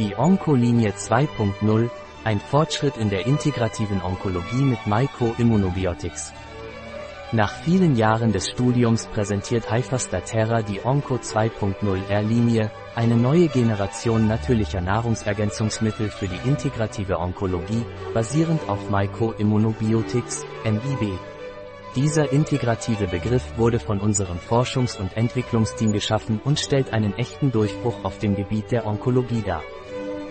[0.00, 1.90] Die Onkolinie 2.0,
[2.24, 6.32] ein Fortschritt in der integrativen Onkologie mit Myco-Immunobiotics.
[7.32, 16.08] Nach vielen Jahren des Studiums präsentiert Hyphastaterra die Onco 2.0R-Linie, eine neue Generation natürlicher Nahrungsergänzungsmittel
[16.08, 21.18] für die integrative Onkologie, basierend auf Myco-Immunobiotics, MIB.
[21.94, 28.02] Dieser integrative Begriff wurde von unserem Forschungs- und Entwicklungsteam geschaffen und stellt einen echten Durchbruch
[28.02, 29.62] auf dem Gebiet der Onkologie dar.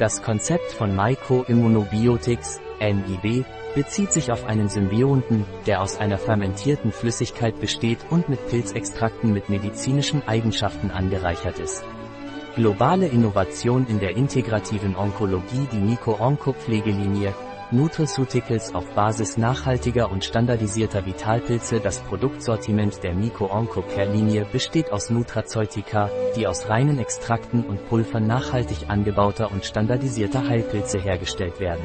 [0.00, 7.60] Das Konzept von Myco-Immunobiotics, MIB, bezieht sich auf einen Symbionten, der aus einer fermentierten Flüssigkeit
[7.60, 11.84] besteht und mit Pilzextrakten mit medizinischen Eigenschaften angereichert ist.
[12.56, 17.34] Globale Innovation in der integrativen Onkologie Die Nico-Onco-Pflegelinie,
[17.72, 26.48] Nutraceuticals auf Basis nachhaltiger und standardisierter Vitalpilze Das Produktsortiment der Nico-Onco-Care-Linie besteht aus Nutraceutica, die
[26.48, 31.84] aus reinen Extrakten und Pulvern nachhaltig angebauter und standardisierter Heilpilze hergestellt werden.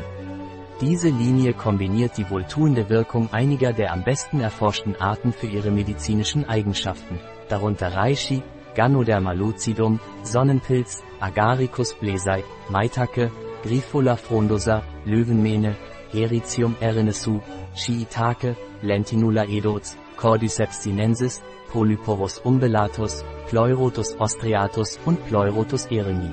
[0.81, 6.49] Diese Linie kombiniert die wohltuende Wirkung einiger der am besten erforschten Arten für ihre medizinischen
[6.49, 8.42] Eigenschaften, darunter Reishi,
[8.73, 13.31] Ganoderma lucidum, Sonnenpilz, Agaricus blesei, Maitake,
[13.66, 15.75] Grifola frondosa, Löwenmähne,
[16.11, 17.41] Hericium erinesu,
[17.73, 26.31] Shiitake, Lentinula edots, Cordyceps sinensis, Polyporus umbellatus, Pleurotus ostriatus und Pleurotus eremi.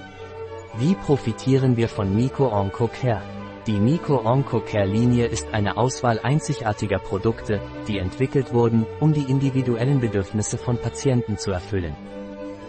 [0.78, 3.22] Wie profitieren wir von Miko Onco Care?
[3.66, 9.30] Die Miko Onco Care Linie ist eine Auswahl einzigartiger Produkte, die entwickelt wurden, um die
[9.30, 11.97] individuellen Bedürfnisse von Patienten zu erfüllen.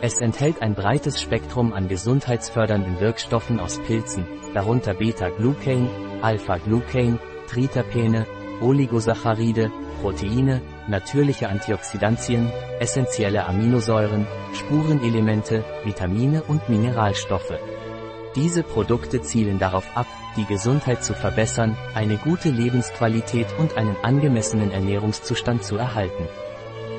[0.04, 5.88] Es enthält ein breites Spektrum an gesundheitsfördernden Wirkstoffen aus Pilzen, darunter Beta-Glucan,
[6.22, 8.28] Alpha-Glucan, Triterpene,
[8.60, 17.58] Oligosaccharide, Proteine, natürliche Antioxidantien, essentielle Aminosäuren, Spurenelemente, Vitamine und Mineralstoffe.
[18.36, 24.70] Diese Produkte zielen darauf ab, die Gesundheit zu verbessern, eine gute Lebensqualität und einen angemessenen
[24.70, 26.28] Ernährungszustand zu erhalten.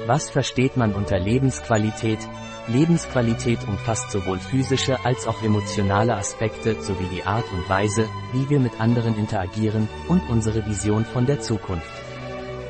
[0.06, 2.18] Was versteht man unter Lebensqualität?
[2.68, 8.60] Lebensqualität umfasst sowohl physische als auch emotionale Aspekte sowie die Art und Weise, wie wir
[8.60, 11.90] mit anderen interagieren und unsere Vision von der Zukunft.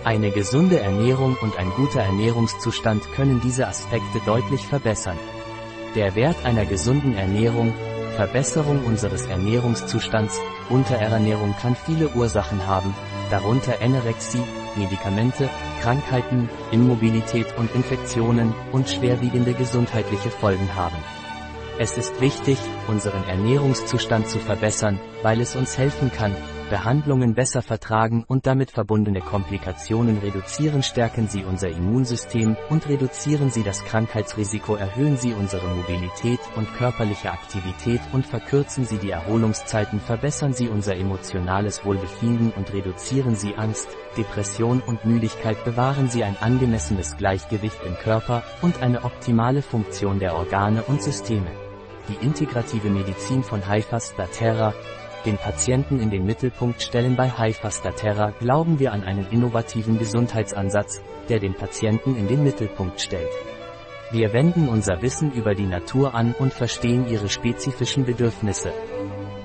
[0.04, 5.18] Eine gesunde Ernährung und ein guter Ernährungszustand können diese Aspekte deutlich verbessern.
[5.96, 7.74] Der Wert einer gesunden Ernährung,
[8.14, 12.94] Verbesserung unseres Ernährungszustands, Unterernährung kann viele Ursachen haben,
[13.30, 14.42] darunter Anorexie,
[14.76, 15.48] Medikamente,
[15.80, 20.96] Krankheiten, Immobilität und Infektionen und schwerwiegende gesundheitliche Folgen haben.
[21.78, 26.34] Es ist wichtig, unseren Ernährungszustand zu verbessern, weil es uns helfen kann,
[26.74, 33.62] Behandlungen besser vertragen und damit verbundene Komplikationen reduzieren stärken sie unser Immunsystem und reduzieren sie
[33.62, 40.52] das Krankheitsrisiko erhöhen sie unsere Mobilität und körperliche Aktivität und verkürzen sie die Erholungszeiten verbessern
[40.52, 43.86] sie unser emotionales Wohlbefinden und reduzieren sie Angst,
[44.16, 50.34] Depression und Müdigkeit bewahren sie ein angemessenes Gleichgewicht im Körper und eine optimale Funktion der
[50.34, 51.52] Organe und Systeme.
[52.08, 54.74] Die integrative Medizin von Haifas da Terra
[55.24, 61.38] den Patienten in den Mittelpunkt stellen bei Hyphastaterra glauben wir an einen innovativen Gesundheitsansatz, der
[61.38, 63.30] den Patienten in den Mittelpunkt stellt.
[64.10, 68.72] Wir wenden unser Wissen über die Natur an und verstehen ihre spezifischen Bedürfnisse.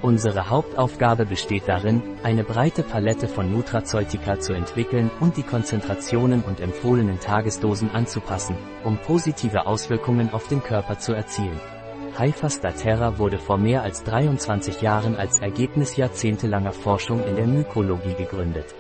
[0.02, 6.62] Unsere Hauptaufgabe besteht darin, eine breite Palette von Nutrazeutika zu entwickeln und die Konzentrationen und
[6.62, 11.60] empfohlenen Tagesdosen anzupassen, um positive Auswirkungen auf den Körper zu erzielen.
[12.18, 17.48] Haifas da Terra wurde vor mehr als 23 Jahren als Ergebnis jahrzehntelanger Forschung in der
[17.48, 18.74] Mykologie gegründet.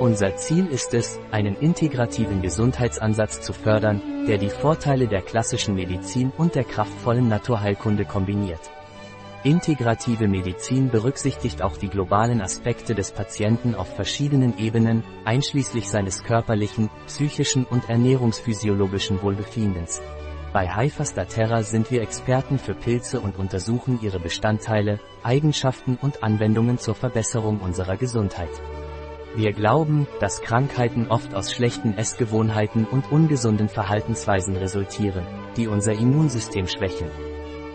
[0.00, 6.32] Unser Ziel ist es, einen integrativen Gesundheitsansatz zu fördern, der die Vorteile der klassischen Medizin
[6.36, 8.70] und der kraftvollen Naturheilkunde kombiniert.
[9.44, 16.90] Integrative Medizin berücksichtigt auch die globalen Aspekte des Patienten auf verschiedenen Ebenen, einschließlich seines körperlichen,
[17.06, 20.00] psychischen und ernährungsphysiologischen Wohlbefindens.
[20.52, 26.76] Bei Haifasta Terra sind wir Experten für Pilze und untersuchen ihre Bestandteile, Eigenschaften und Anwendungen
[26.76, 28.50] zur Verbesserung unserer Gesundheit.
[29.34, 35.24] Wir glauben, dass Krankheiten oft aus schlechten Essgewohnheiten und ungesunden Verhaltensweisen resultieren,
[35.56, 37.08] die unser Immunsystem schwächen.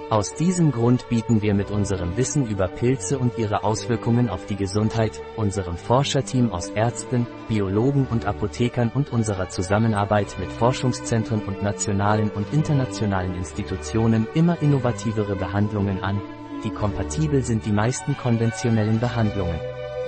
[0.09, 4.56] Aus diesem Grund bieten wir mit unserem Wissen über Pilze und ihre Auswirkungen auf die
[4.56, 12.30] Gesundheit, unserem Forscherteam aus Ärzten, Biologen und Apothekern und unserer Zusammenarbeit mit Forschungszentren und nationalen
[12.30, 16.21] und internationalen Institutionen immer innovativere Behandlungen an,
[16.63, 19.60] die kompatibel sind die meisten konventionellen Behandlungen.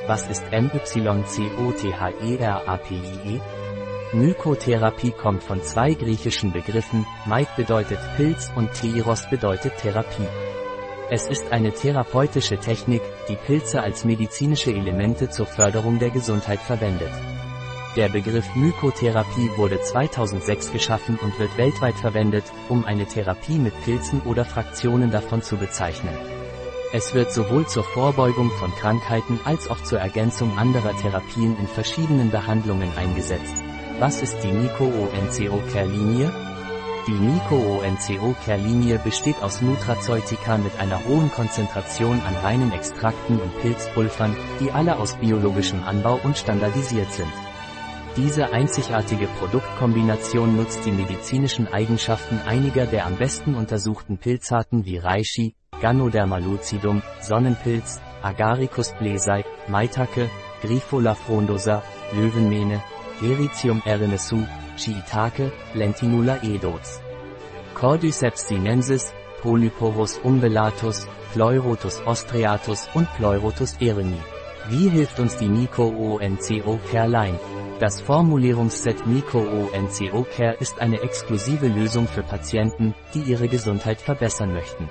[0.07, 3.41] Was ist MYCOTHERAPIE?
[4.11, 10.27] Mykotherapie kommt von zwei griechischen Begriffen, Maik bedeutet Pilz und Theiros bedeutet Therapie.
[11.11, 17.11] Es ist eine therapeutische Technik, die Pilze als medizinische Elemente zur Förderung der Gesundheit verwendet.
[17.95, 24.21] Der Begriff Mykotherapie wurde 2006 geschaffen und wird weltweit verwendet, um eine Therapie mit Pilzen
[24.25, 26.15] oder Fraktionen davon zu bezeichnen.
[26.93, 32.31] Es wird sowohl zur Vorbeugung von Krankheiten als auch zur Ergänzung anderer Therapien in verschiedenen
[32.31, 33.63] Behandlungen eingesetzt.
[33.99, 36.31] Was ist die Nico-ONCO-Care-Linie?
[37.05, 44.71] Die Nico-ONCO-Care-Linie besteht aus Nutraceutika mit einer hohen Konzentration an reinen Extrakten und Pilzpulvern, die
[44.71, 47.33] alle aus biologischem Anbau und standardisiert sind.
[48.15, 55.55] Diese einzigartige Produktkombination nutzt die medizinischen Eigenschaften einiger der am besten untersuchten Pilzarten wie Reishi,
[55.81, 60.29] Ganoderma lucidum, Sonnenpilz, Agaricus blesei, Maitake,
[60.61, 62.81] Grifola frondosa, Löwenmähne,
[63.21, 64.45] Heritium erinesu,
[64.77, 67.01] Shiitake, Lentinula edots.
[67.73, 74.19] Cordyceps sinensis, Polyporus umbellatus, Pleurotus ostreatus und Pleurotus eremi.
[74.69, 77.39] Wie hilft uns die Nico-ONCO Careline?
[77.79, 84.89] Das Formulierungsset Nico-ONCO Care ist eine exklusive Lösung für Patienten, die ihre Gesundheit verbessern möchten.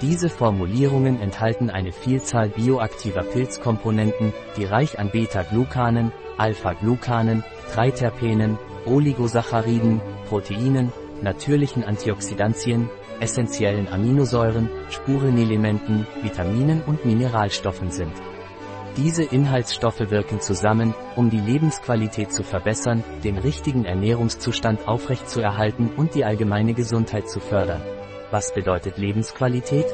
[0.00, 10.92] Diese Formulierungen enthalten eine Vielzahl bioaktiver Pilzkomponenten, die reich an Beta-Glucanen, Alpha-Glucanen, Triterpenen, Oligosacchariden, Proteinen,
[11.22, 18.12] natürlichen Antioxidantien, essentiellen Aminosäuren, Spurenelementen, Vitaminen und Mineralstoffen sind.
[18.96, 26.24] Diese Inhaltsstoffe wirken zusammen, um die Lebensqualität zu verbessern, den richtigen Ernährungszustand aufrechtzuerhalten und die
[26.24, 27.82] allgemeine Gesundheit zu fördern.
[28.34, 29.86] Was bedeutet Lebensqualität?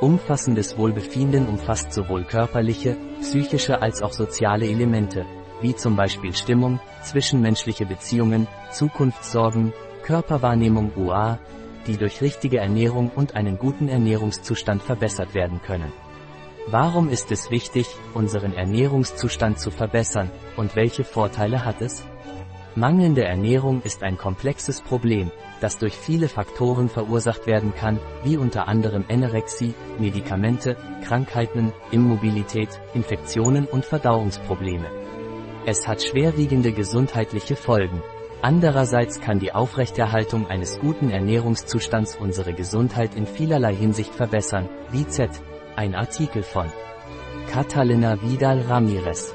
[0.00, 5.26] Umfassendes Wohlbefinden umfasst sowohl körperliche, psychische als auch soziale Elemente,
[5.60, 11.38] wie zum Beispiel Stimmung, zwischenmenschliche Beziehungen, Zukunftssorgen, Körperwahrnehmung UA,
[11.86, 15.92] die durch richtige Ernährung und einen guten Ernährungszustand verbessert werden können.
[16.68, 22.02] Warum ist es wichtig, unseren Ernährungszustand zu verbessern, und welche Vorteile hat es?
[22.78, 28.68] Mangelnde Ernährung ist ein komplexes Problem, das durch viele Faktoren verursacht werden kann, wie unter
[28.68, 34.86] anderem Anorexie, Medikamente, Krankheiten, Immobilität, Infektionen und Verdauungsprobleme.
[35.66, 38.00] Es hat schwerwiegende gesundheitliche Folgen.
[38.42, 45.30] Andererseits kann die Aufrechterhaltung eines guten Ernährungszustands unsere Gesundheit in vielerlei Hinsicht verbessern, wie Z.
[45.74, 46.66] Ein Artikel von
[47.50, 49.34] Catalina Vidal Ramirez,